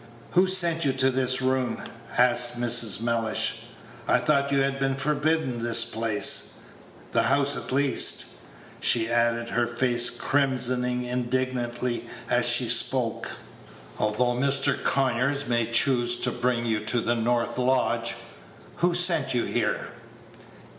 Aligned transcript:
"Who 0.31 0.47
sent 0.47 0.83
you 0.83 0.93
to 0.93 1.11
this 1.11 1.43
room?" 1.43 1.83
asked 2.17 2.59
Mrs. 2.59 3.01
Mellish; 3.01 3.65
"I 4.07 4.17
thought 4.17 4.51
you 4.51 4.61
had 4.61 4.79
been 4.79 4.95
forbidden 4.95 5.61
this 5.61 5.85
place 5.85 6.53
the 7.11 7.21
house 7.21 7.55
at 7.55 7.71
least," 7.71 8.25
she 8.79 9.11
added, 9.11 9.49
her 9.49 9.67
face 9.67 10.09
crimsoning 10.09 11.03
indignantly 11.05 12.07
as 12.31 12.47
she 12.47 12.67
spoke, 12.67 13.33
"although 13.99 14.33
Mr. 14.41 14.83
Conyers 14.83 15.45
may 15.45 15.67
choose 15.67 16.17
to 16.21 16.31
bring 16.31 16.65
you 16.65 16.79
to 16.79 16.99
the 16.99 17.13
north 17.15 17.59
lodge. 17.59 18.15
Who 18.77 18.95
sent 18.95 19.35
you 19.35 19.43
here?" 19.45 19.89